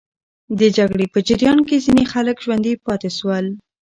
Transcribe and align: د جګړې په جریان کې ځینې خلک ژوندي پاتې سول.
د 0.59 0.61
جګړې 0.77 1.05
په 1.13 1.19
جریان 1.27 1.59
کې 1.67 1.83
ځینې 1.85 2.03
خلک 2.13 2.35
ژوندي 2.43 2.73
پاتې 2.85 3.09
سول. 3.17 3.45